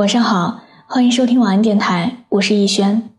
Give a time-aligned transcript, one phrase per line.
[0.00, 3.10] 晚上好，欢迎收听晚安电台，我是逸轩。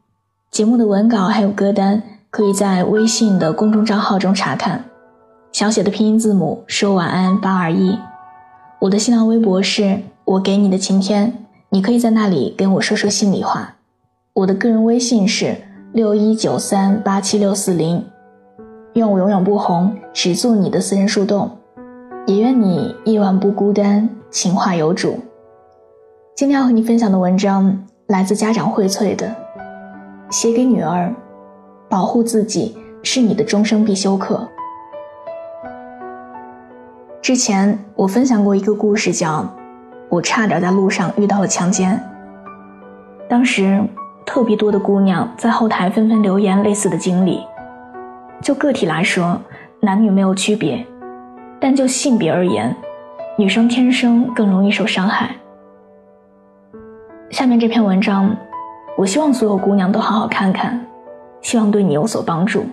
[0.49, 2.01] 节目的文稿还有歌单，
[2.31, 4.83] 可以在微信的公众账号中查看。
[5.51, 7.99] 小写的拼音字母说晚安八二一。
[8.79, 13.75] 我的新浪微博是我给你的晴天，你可以在那里跟我说说心里话。
[14.33, 15.55] 我的个人微信是
[15.93, 18.03] 六一九三八七六四零。
[18.93, 21.51] 愿我永远不红，只做你的私人树洞。
[22.25, 25.19] 也愿你夜晚不孤单，情话有主。
[26.41, 27.71] 今天要和你分享的文章
[28.07, 29.31] 来自家长荟萃的，
[30.31, 31.13] 写给女儿：
[31.87, 34.49] 保护自己是你的终生必修课。
[37.21, 39.47] 之前我分享过一个故事，叫
[40.09, 42.01] “我差点在路上遇到了强奸”。
[43.29, 43.79] 当时
[44.25, 47.39] 特别多的姑娘在后台纷纷留言类似的经历。
[48.41, 49.39] 就个体来说，
[49.79, 50.83] 男女没有区别，
[51.59, 52.75] 但就性别而言，
[53.37, 55.35] 女生天生更容易受伤害。
[57.31, 58.35] 下面这篇文章，
[58.97, 60.85] 我希望所有姑娘都好好看看，
[61.41, 62.65] 希望对你有所帮助。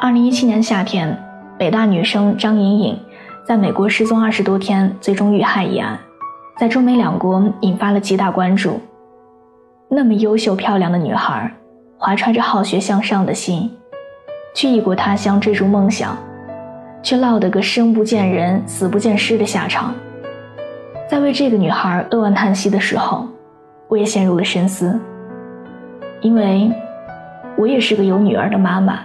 [0.00, 1.16] 二零一七年夏天，
[1.56, 2.98] 北大女生张颖颖
[3.46, 5.96] 在美国失踪二十多天，最终遇害一案，
[6.58, 8.80] 在中美两国引发了极大关注。
[9.88, 11.48] 那么优秀漂亮的女孩，
[11.96, 13.70] 怀揣着好学向上的心，
[14.52, 16.18] 去异国他乡追逐梦想，
[17.04, 19.94] 却落得个生不见人，死不见尸的下场。
[21.12, 23.28] 在为这个女孩扼腕叹息的时候，
[23.86, 24.98] 我也陷入了深思。
[26.22, 26.72] 因为，
[27.54, 29.00] 我也是个有女儿的妈妈，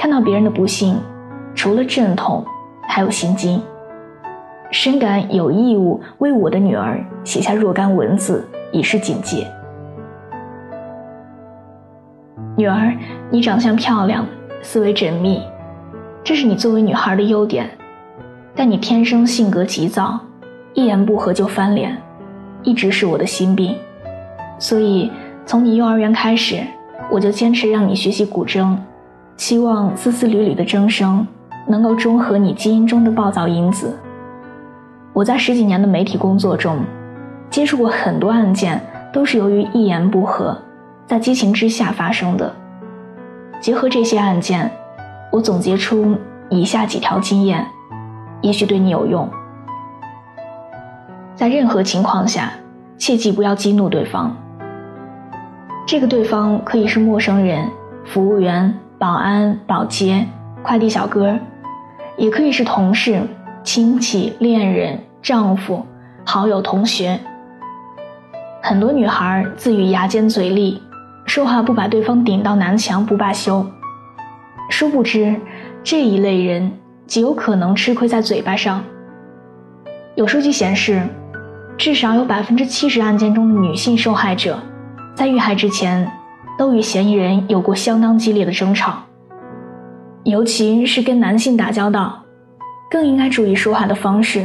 [0.00, 0.98] 看到别人的不幸，
[1.54, 2.44] 除了阵痛，
[2.88, 3.62] 还有心惊，
[4.72, 9.46] 深感有义务为我的女儿写下若干文字，以示警戒。
[12.56, 12.92] 女儿，
[13.30, 14.26] 你长相漂亮，
[14.60, 15.40] 思维缜密，
[16.24, 17.70] 这是你作为女孩的优点，
[18.56, 20.18] 但你天生性格急躁。
[20.78, 22.00] 一言不合就翻脸，
[22.62, 23.74] 一直是我的心病，
[24.60, 25.10] 所以
[25.44, 26.62] 从你幼儿园开始，
[27.10, 28.76] 我就坚持让你学习古筝，
[29.36, 31.26] 希望丝丝缕缕的筝声
[31.66, 33.98] 能够中和你基因中的暴躁因子。
[35.12, 36.78] 我在十几年的媒体工作中，
[37.50, 38.80] 接触过很多案件，
[39.12, 40.56] 都是由于一言不合，
[41.08, 42.54] 在激情之下发生的。
[43.60, 44.70] 结合这些案件，
[45.32, 46.14] 我总结出
[46.48, 47.66] 以下几条经验，
[48.42, 49.28] 也许对你有用。
[51.38, 52.52] 在任何情况下，
[52.98, 54.36] 切记不要激怒对方。
[55.86, 57.64] 这个对方可以是陌生人、
[58.04, 60.26] 服务员、保安、保洁、
[60.64, 61.38] 快递小哥，
[62.16, 63.22] 也可以是同事、
[63.62, 65.86] 亲戚、恋人、丈夫、
[66.26, 67.16] 好友、同学。
[68.60, 70.82] 很多女孩自诩牙尖嘴利，
[71.24, 73.64] 说话不把对方顶到南墙不罢休。
[74.70, 75.36] 殊不知，
[75.84, 76.72] 这一类人
[77.06, 78.82] 极有可能吃亏在嘴巴上。
[80.16, 81.00] 有数据显示。
[81.78, 84.58] 至少有百分之七十案件中的女性受害者，
[85.14, 86.10] 在遇害之前，
[86.58, 88.94] 都与嫌疑人有过相当激烈的争吵。
[90.24, 92.20] 尤其是跟男性打交道，
[92.90, 94.44] 更应该注意说话的方式。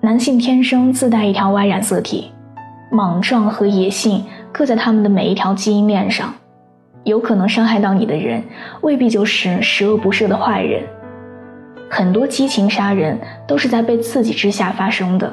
[0.00, 2.32] 男性天生自带一条 Y 染色体，
[2.90, 6.34] 莽撞和野性刻在他们的每一条基因链上，
[7.04, 8.42] 有可能伤害到你的人，
[8.80, 10.82] 未必就是十恶不赦的坏人。
[11.88, 15.32] 很多激情杀人都是在被刺激之下发生的。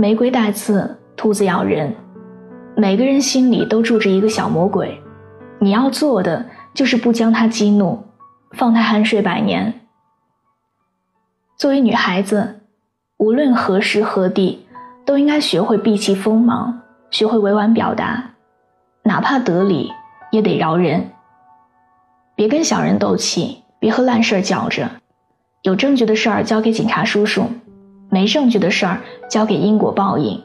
[0.00, 1.92] 玫瑰带刺，兔子咬人。
[2.76, 4.96] 每个人心里都住着一个小魔鬼，
[5.58, 8.00] 你要做的就是不将他激怒，
[8.52, 9.80] 放他酣睡百年。
[11.56, 12.60] 作为女孩子，
[13.16, 14.64] 无论何时何地，
[15.04, 16.80] 都应该学会避其锋芒，
[17.10, 18.22] 学会委婉表达，
[19.02, 19.90] 哪怕得理，
[20.30, 21.10] 也得饶人。
[22.36, 24.88] 别跟小人斗气，别和烂事儿搅着，
[25.62, 27.42] 有证据的事儿交给警察叔叔。
[28.10, 28.98] 没证据的事儿
[29.28, 30.42] 交给因果报应。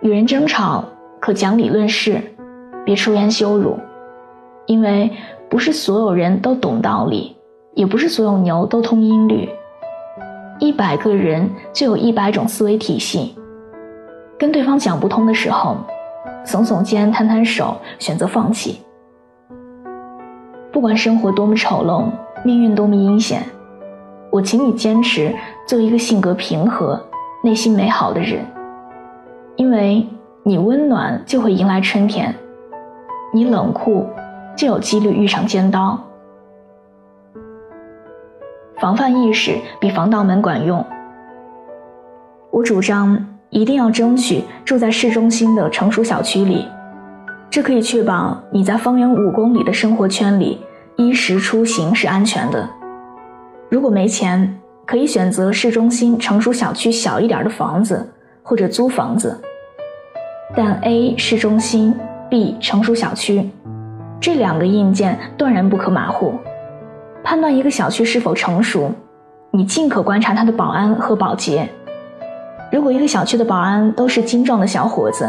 [0.00, 0.84] 与人争吵
[1.18, 2.20] 可讲理论事，
[2.84, 3.78] 别出言羞辱，
[4.66, 5.10] 因为
[5.48, 7.36] 不是所有人都懂道理，
[7.74, 9.48] 也不是所有牛都通音律。
[10.58, 13.34] 一百个人就有一百种思维体系，
[14.38, 15.76] 跟对方讲不通的时候，
[16.44, 18.80] 耸耸肩，摊摊手，选择放弃。
[20.70, 22.04] 不管生活多么丑陋，
[22.44, 23.42] 命运多么阴险。
[24.30, 25.34] 我请你坚持
[25.66, 27.00] 做一个性格平和、
[27.42, 28.44] 内心美好的人，
[29.56, 30.06] 因为
[30.42, 32.34] 你温暖就会迎来春天，
[33.32, 34.06] 你冷酷
[34.56, 35.98] 就有几率遇上尖刀。
[38.78, 40.84] 防范意识比防盗门管用。
[42.50, 46.66] 我主张一定要争取住在市中心的成熟小区里，
[47.48, 50.60] 这可以确保你在方圆五公里的生活圈里，
[50.96, 52.68] 衣食出行是安全的。
[53.68, 58.08] 如果没钱，可以选择市中心成熟小区小一点的房子，
[58.42, 59.36] 或者租房子。
[60.54, 61.92] 但 A 市中心
[62.30, 63.50] ，B 成熟小区，
[64.20, 66.34] 这两个硬件断然不可马虎。
[67.24, 68.92] 判断一个小区是否成熟，
[69.50, 71.68] 你尽可观察它的保安和保洁。
[72.70, 75.28] 如果一个小区的保安都是精壮的小伙子，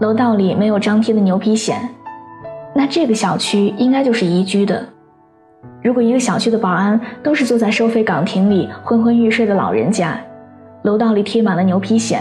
[0.00, 1.76] 楼道里没有张贴的牛皮癣，
[2.74, 4.86] 那这个小区应该就是宜居的。
[5.84, 10.18] 如果一个小区的保安都是坐在收费岗亭里昏昏欲睡的老人家，
[10.80, 12.20] 楼道里贴满了牛皮癣，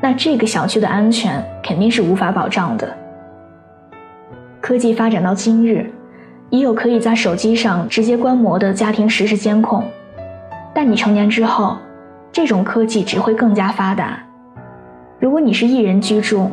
[0.00, 2.92] 那这个小区的安全肯定是无法保障的。
[4.60, 5.88] 科技发展到今日。
[6.50, 9.82] 已有可以在手机上直接观摩的家庭实时监控，
[10.72, 11.76] 但你成年之后，
[12.30, 14.22] 这种科技只会更加发达。
[15.18, 16.48] 如果你是一人居住，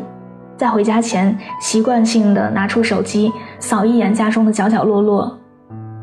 [0.58, 5.38] 在回家前习惯性的拿出手机扫一眼家中的角角落落，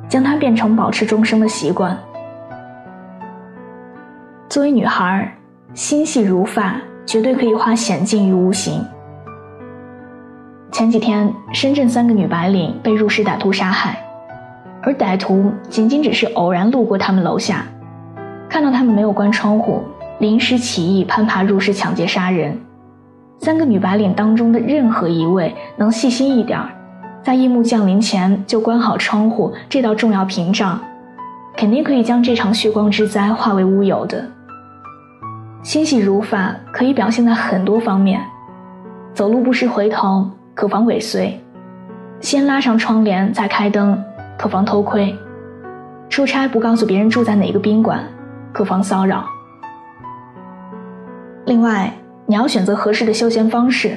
[0.08, 1.96] 将它变成保持终生的习惯。
[4.49, 5.31] 作为女孩，
[5.75, 8.82] 心细如发，绝对可以化险境于无形。
[10.72, 13.99] 前几天，深圳三个女白领被入室歹徒杀害，
[14.82, 17.64] 而歹徒仅仅只是偶然路过他们楼下，
[18.49, 19.82] 看到他们没有关窗户，
[20.19, 22.58] 临时起意攀爬入室抢劫杀人。
[23.40, 26.61] 三个女白领当中的任何一位能细心一点，
[27.23, 30.81] 在夜幕降临前就关好窗户这道重要屏障，
[31.56, 34.25] 肯定可以将这场血光之灾化为乌有的。
[35.62, 38.20] 心细如发可以表现在很多方面，
[39.12, 40.29] 走路不时回头。
[40.55, 41.41] 可防尾随，
[42.20, 43.97] 先拉上窗帘再开灯，
[44.37, 45.14] 可防偷窥；
[46.09, 48.03] 出差不告诉别人住在哪个宾馆，
[48.53, 49.25] 可防骚扰。
[51.44, 51.94] 另外，
[52.26, 53.97] 你要选择合适的休闲方式。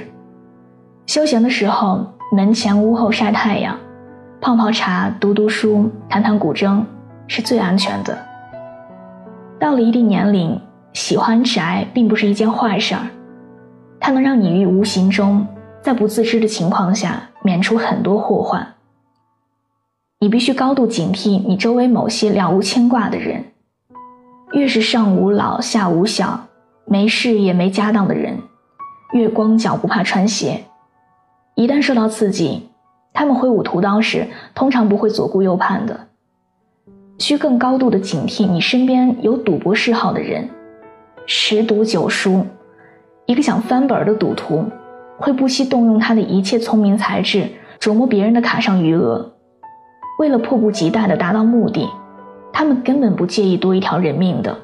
[1.07, 3.77] 休闲的时候，门前屋后晒太阳，
[4.39, 6.81] 泡泡茶，读读书，弹弹古筝，
[7.27, 8.17] 是最安全的。
[9.59, 10.57] 到了一定年龄，
[10.93, 13.01] 喜欢宅并不是一件坏事儿，
[13.99, 15.45] 它能让你于无形中。
[15.81, 18.65] 在不自知的情况下，免除很多祸患。
[20.19, 23.43] 你必须高度警惕你周围某些了无牵挂的人。
[24.53, 26.47] 越是上无老下无小、
[26.85, 28.39] 没事业没家当的人，
[29.11, 30.63] 越光脚不怕穿鞋。
[31.56, 32.69] 一旦受到刺激，
[33.13, 36.07] 他们挥舞屠刀时，通常不会左顾右盼的。
[37.18, 40.50] 需更高度的警惕你身边有赌博嗜好的人，
[41.25, 42.45] 十赌九输。
[43.25, 44.65] 一个想翻本的赌徒。
[45.18, 47.48] 会不惜动用他的一切聪明才智，
[47.80, 49.33] 琢磨别人的卡上余额，
[50.18, 51.88] 为了迫不及待地达到目的，
[52.51, 54.57] 他们根本不介意多一条人命的。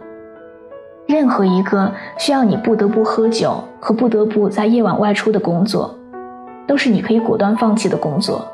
[1.05, 5.95] 任何一个需要你不得不喝酒和不得不在夜晚外出的工作，
[6.67, 8.45] 都是你可以果断放弃的工作，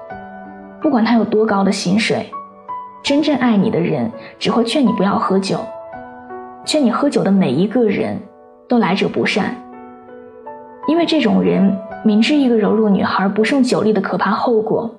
[0.81, 2.31] 不管他有多高的薪水。
[3.01, 5.57] 真正爱你的人只会劝你不要喝酒，
[6.63, 8.17] 劝你喝酒的每一个人
[8.69, 9.53] 都来者不善，
[10.87, 11.75] 因为这种人。
[12.05, 14.93] 明知一个柔弱女孩不胜酒力的可怕后果，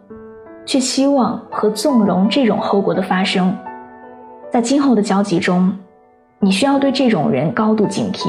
[0.65, 3.55] 却希望和纵容这种后果的发生，
[4.51, 5.71] 在今后的交集中，
[6.39, 8.27] 你需要对这种人高度警惕。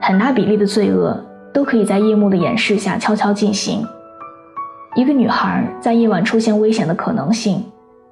[0.00, 1.16] 很大比例的罪恶
[1.54, 3.86] 都可以在夜幕的掩饰下悄悄进行。
[4.96, 7.64] 一个女孩在夜晚出现危险的可能性，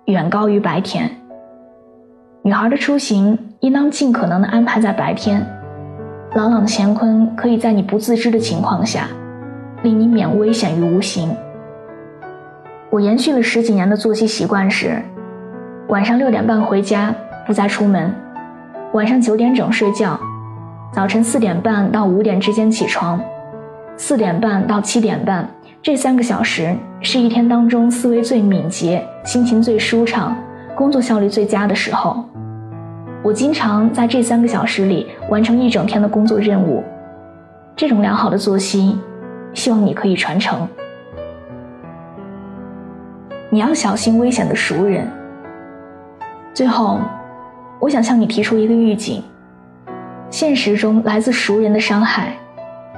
[0.06, 1.10] 远高于白天。
[2.42, 5.44] 女孩的出行应当尽可能的安排在白天。
[6.34, 9.08] 朗朗乾坤可以在你不自知的情况下，
[9.82, 11.36] 令你免危险于无形。
[12.90, 15.02] 我延续了十几年的作息习惯是：
[15.88, 17.14] 晚上六点半回家，
[17.46, 18.10] 不再出门；
[18.92, 20.18] 晚上九点整睡觉；
[20.92, 23.20] 早晨四点半到五点之间起床；
[24.04, 25.48] 四点半到七点半
[25.80, 30.36] 这三个小时是一天当中思维最敏捷、心情最舒畅、
[30.74, 32.24] 工作效率最佳的时候。
[33.22, 36.82] 我经常在这三个小时里完成一整天的工作任务，
[37.76, 38.98] 这种良好的作息，
[39.54, 40.68] 希望你可以传承。
[43.50, 45.08] 你要小心危险的熟人。
[46.52, 46.98] 最后，
[47.78, 49.22] 我想向你提出一个预警：
[50.28, 52.34] 现实中来自熟人的伤害，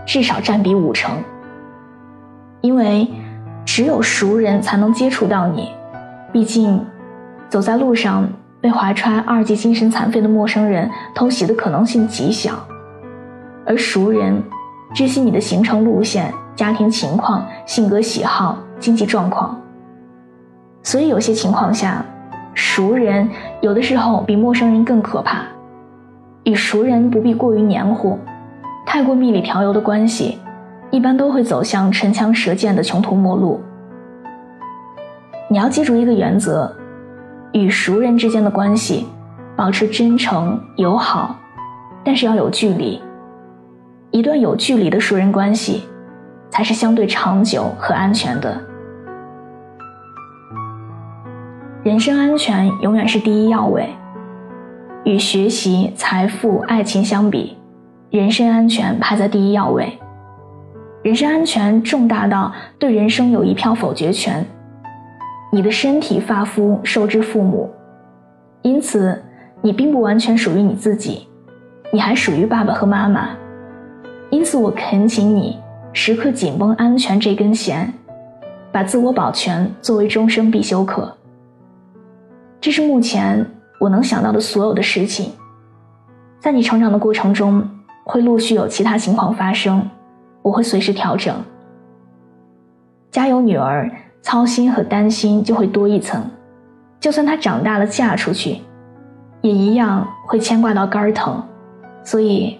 [0.07, 1.17] 至少占比五成。
[2.61, 3.09] 因为
[3.65, 5.71] 只有熟人才能接触到你，
[6.33, 6.85] 毕竟，
[7.49, 8.29] 走在路上。
[8.61, 12.67] 被怀揣二级精神残废的陌生人偷袭的可能性极小，
[13.67, 14.43] 而熟人
[14.95, 19.61] 知悉你的行程路线、家庭情况、性格喜好、经济状况，
[20.83, 22.03] 所以有些情况下，
[22.55, 23.29] 熟人
[23.61, 25.43] 有的时候比陌生人更可怕。
[26.45, 28.19] 与熟人不必过于黏糊，
[28.87, 30.39] 太过蜜里调油的关系，
[30.91, 33.61] 一般都会走向唇枪舌剑的穷途末路。
[35.49, 36.75] 你要记住一个原则。
[37.53, 39.07] 与熟人之间的关系，
[39.55, 41.37] 保持真诚友好，
[42.03, 43.01] 但是要有距离。
[44.11, 45.85] 一段有距离的熟人关系，
[46.51, 48.61] 才是相对长久和安全的。
[51.85, 53.89] 人身安全永远是第一要位。
[55.05, 57.57] 与学习、财富、爱情相比，
[58.15, 59.99] 人身安全排在第一要位。
[61.03, 64.47] 人身安全重大到对人生有一票否决权。
[65.51, 67.69] 你的身体发肤受之父母，
[68.63, 69.21] 因此
[69.61, 71.27] 你并不完全属于你自己，
[71.93, 73.31] 你还属于爸爸和妈妈。
[74.31, 75.59] 因此，我恳请你
[75.93, 77.93] 时刻紧绷安全这根弦，
[78.71, 81.13] 把自我保全作为终生必修课。
[82.61, 83.45] 这是目前。
[83.81, 85.33] 我能想到的所有的事情，
[86.39, 87.69] 在你成长的过程中，
[88.05, 89.89] 会陆续有其他情况发生，
[90.43, 91.35] 我会随时调整。
[93.11, 96.23] 家有女儿，操心和担心就会多一层，
[97.01, 98.61] 就算她长大了嫁出去，
[99.41, 101.43] 也一样会牵挂到肝疼。
[102.03, 102.59] 所以，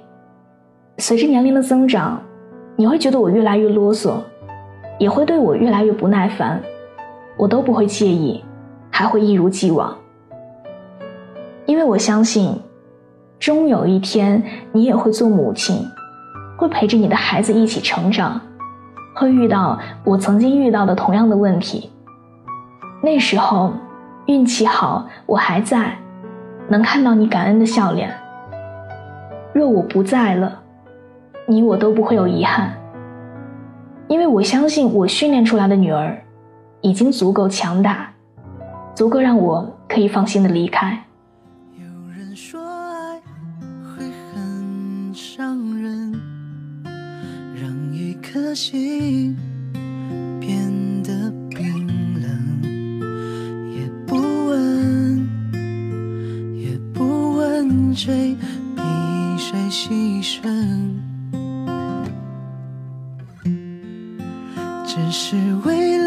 [0.97, 2.19] 随着年龄的增长，
[2.77, 4.15] 你会觉得我越来越啰嗦，
[4.99, 6.59] 也会对我越来越不耐烦，
[7.37, 8.43] 我都不会介意，
[8.91, 9.95] 还会一如既往。
[11.67, 12.59] 因为我相信，
[13.39, 15.87] 终有一天你也会做母亲，
[16.57, 18.41] 会陪着你的孩子一起成长，
[19.15, 21.91] 会遇到我曾经遇到的同样的问题。
[23.03, 23.73] 那时候，
[24.27, 25.99] 运气好，我还在，
[26.69, 28.11] 能看到你感恩的笑脸。
[29.53, 30.61] 若我不在了，
[31.47, 32.73] 你我都不会有遗憾。
[34.09, 36.17] 因为我相信，我训练出来的女儿，
[36.81, 38.11] 已经足够强大，
[38.95, 40.99] 足够让我可以放心的离开。
[48.55, 49.37] 心
[50.39, 51.87] 变得冰
[52.23, 52.31] 冷，
[53.75, 54.15] 也不
[54.47, 55.29] 问，
[56.57, 58.37] 也不问谁
[58.77, 58.83] 比
[59.37, 60.41] 谁牺牲，
[64.87, 66.04] 只是为了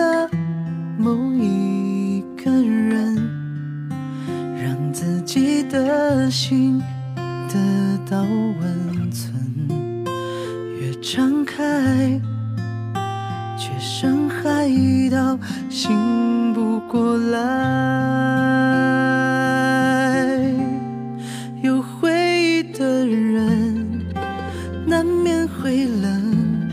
[24.89, 26.69] 难免会冷，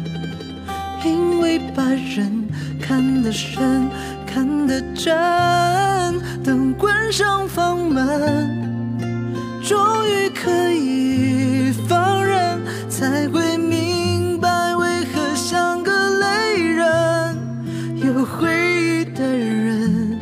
[1.05, 2.49] 因为把人
[2.81, 3.91] 看得深，
[4.25, 5.13] 看得真。
[6.45, 8.49] 等关上房门，
[9.65, 17.37] 终于可以放任，才会明白为何像个泪人。
[17.97, 20.17] 有回忆的人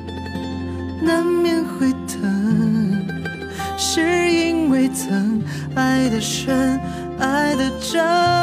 [1.03, 3.07] 难免会疼，
[3.77, 5.43] 是因为曾
[5.75, 6.81] 爱的深。
[7.93, 8.42] 这。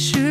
[0.00, 0.29] 是。